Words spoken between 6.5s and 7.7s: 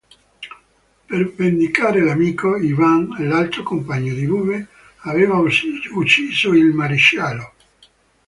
il maresciallo.